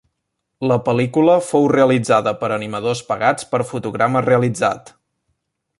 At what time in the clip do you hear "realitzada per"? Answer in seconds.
1.73-2.49